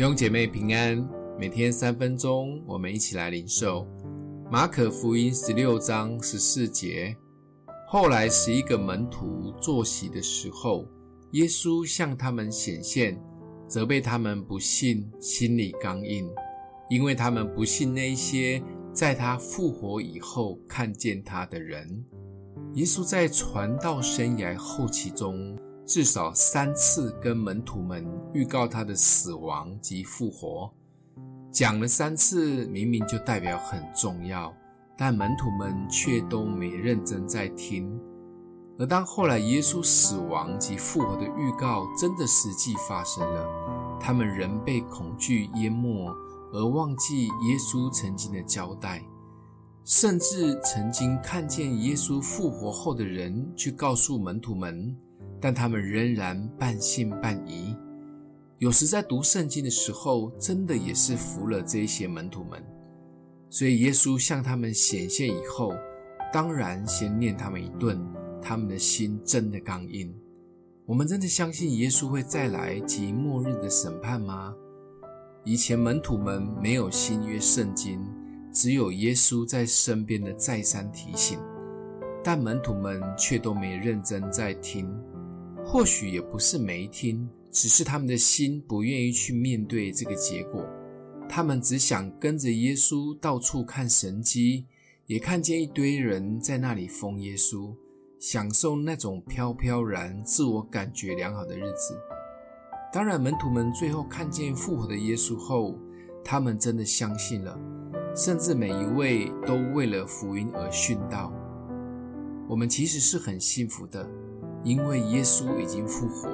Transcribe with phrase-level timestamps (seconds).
[0.00, 1.06] 弟兄姐妹平安，
[1.38, 3.86] 每天三分钟，我们一起来领受
[4.50, 7.14] 马可福音十六章十四节。
[7.86, 10.88] 后来十一个门徒坐席的时候，
[11.32, 13.20] 耶稣向他们显现，
[13.68, 16.26] 责备他们不信，心里刚硬，
[16.88, 18.62] 因为他们不信那些
[18.94, 22.02] 在他复活以后看见他的人。
[22.72, 25.54] 耶稣在传道生涯后期中，
[25.90, 30.72] 至少三次跟门徒们预告他的死亡及复活，
[31.50, 34.54] 讲了三次，明明就代表很重要，
[34.96, 38.00] 但门徒们却都没认真在听。
[38.78, 46.14] 而当后来耶稣死亡及复活的预告真的实际发生了，他们仍被恐惧淹没，
[46.52, 49.02] 而忘记耶稣曾经的交代。
[49.84, 54.96] 甚至曾经看见耶稣复活后的人去告诉门徒们，
[55.40, 57.74] 但他们仍然半信半疑。
[58.58, 62.62] 有时在读圣经的时候，真的也是服了这些门徒们。
[63.48, 65.72] 所以耶稣向他们显现以后，
[66.32, 67.98] 当然先念他们一顿，
[68.40, 70.14] 他们的心真的刚硬。
[70.86, 74.54] 我们真的相信耶稣会再来及末日的审判吗？
[75.44, 78.00] 以前门徒们没有新约圣经。
[78.52, 81.38] 只有耶稣在身边的再三提醒，
[82.20, 84.92] 但门徒们却都没认真在听。
[85.64, 90.66] 或许也不是没听，只是他们的心不愿意去面对这个结果。
[91.28, 94.66] 他们只想跟着耶稣到处看神迹，
[95.06, 97.72] 也看见一堆人在那里封耶稣，
[98.18, 101.96] 享受那种飘飘然、自我感觉良好的日子。
[102.92, 105.78] 当然，门徒们最后看见复活的耶稣后，
[106.24, 107.56] 他们真的相信了。
[108.16, 111.32] 甚至每一位都为了福音而殉道。
[112.48, 114.04] 我们其实是很幸福的，
[114.62, 116.28] 因为耶稣已经复活，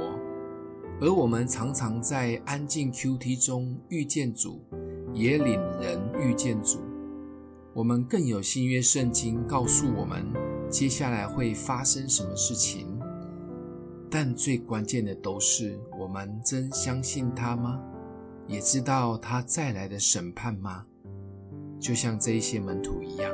[1.00, 4.64] 而我们常常在安静 QT 中遇见主，
[5.12, 6.78] 也领人遇见主。
[7.72, 10.24] 我们更有新约圣经告诉我们
[10.70, 12.98] 接下来会发生什么事情，
[14.10, 17.78] 但最关键的都是我们真相信他吗？
[18.48, 20.84] 也知道他再来的审判吗？
[21.78, 23.30] 就像这一些门徒一样，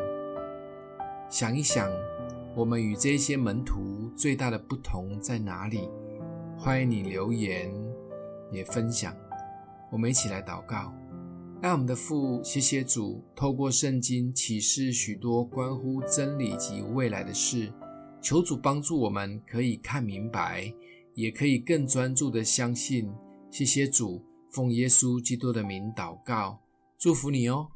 [1.31, 1.89] 想一想，
[2.57, 5.89] 我们与这些门徒最大的不同在哪里？
[6.57, 7.73] 欢迎你留言
[8.51, 9.17] 也分享。
[9.91, 10.95] 我们一起来祷告，
[11.61, 17.73] 爱我们的父，谢谢主，透过圣经启示许多关乎真理及未来的事，
[18.21, 20.73] 求主帮助我们可以看明白，
[21.15, 23.11] 也可以更专注的相信。
[23.51, 26.61] 谢谢主，奉耶稣基督的名祷告，
[26.99, 27.69] 祝福你哦。